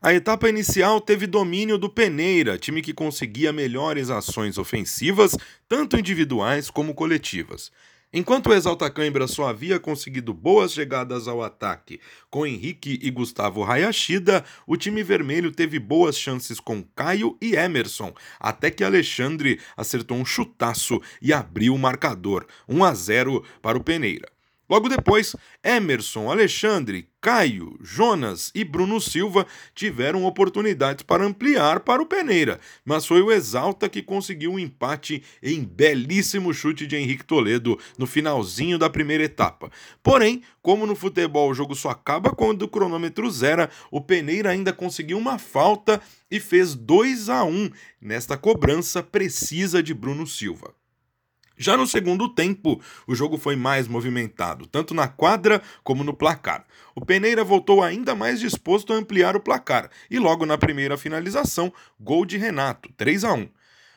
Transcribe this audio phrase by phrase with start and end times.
[0.00, 5.36] A etapa inicial teve domínio do Peneira, time que conseguia melhores ações ofensivas,
[5.66, 7.72] tanto individuais como coletivas.
[8.12, 11.98] Enquanto o Exalta Cãibra só havia conseguido boas chegadas ao ataque
[12.30, 18.14] com Henrique e Gustavo Hayashida, o time vermelho teve boas chances com Caio e Emerson,
[18.38, 23.82] até que Alexandre acertou um chutaço e abriu o marcador, 1 a 0 para o
[23.82, 24.35] Peneira.
[24.68, 32.06] Logo depois, Emerson, Alexandre, Caio, Jonas e Bruno Silva tiveram oportunidades para ampliar para o
[32.06, 37.78] Peneira, mas foi o Exalta que conseguiu um empate em belíssimo chute de Henrique Toledo
[37.96, 39.70] no finalzinho da primeira etapa.
[40.02, 44.72] Porém, como no futebol o jogo só acaba quando o cronômetro zera, o Peneira ainda
[44.72, 47.70] conseguiu uma falta e fez 2 a 1
[48.00, 50.74] nesta cobrança precisa de Bruno Silva.
[51.58, 56.66] Já no segundo tempo, o jogo foi mais movimentado, tanto na quadra como no placar.
[56.94, 61.72] O Peneira voltou ainda mais disposto a ampliar o placar, e logo na primeira finalização,
[61.98, 63.48] gol de Renato, 3 a 1.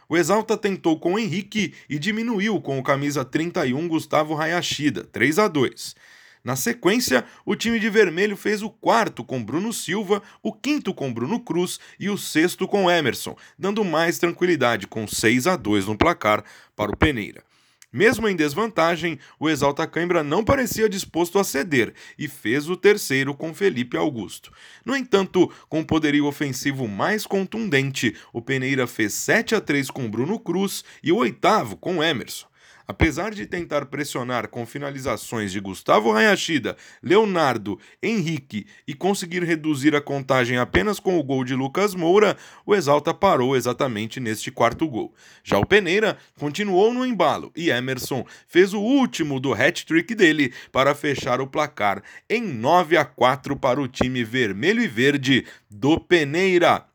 [0.08, 5.38] O Exalta tentou com o Henrique e diminuiu com o camisa 31 Gustavo Hayashida, 3
[5.38, 5.96] a 2.
[6.44, 11.14] Na sequência, o time de vermelho fez o quarto com Bruno Silva, o quinto com
[11.14, 15.98] Bruno Cruz e o sexto com Emerson, dando mais tranquilidade com 6 a 2 no
[15.98, 16.44] placar
[16.76, 17.49] para o Peneira.
[17.92, 23.34] Mesmo em desvantagem, o Exalta Cãibra não parecia disposto a ceder e fez o terceiro
[23.34, 24.52] com Felipe Augusto.
[24.86, 30.40] No entanto, com poderio ofensivo mais contundente, o Peneira fez 7 a 3 com Bruno
[30.40, 32.49] Cruz e o oitavo com Emerson.
[32.90, 40.02] Apesar de tentar pressionar com finalizações de Gustavo Hayashida, Leonardo, Henrique e conseguir reduzir a
[40.02, 45.14] contagem apenas com o gol de Lucas Moura, o Exalta parou exatamente neste quarto gol.
[45.44, 50.96] Já o Peneira continuou no embalo e Emerson fez o último do hat-trick dele para
[50.96, 56.89] fechar o placar em 9 a 4 para o time vermelho e verde do Peneira.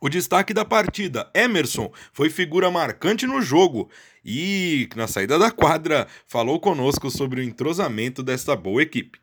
[0.00, 3.90] O destaque da partida, Emerson, foi figura marcante no jogo
[4.24, 9.18] e, na saída da quadra, falou conosco sobre o entrosamento desta boa equipe.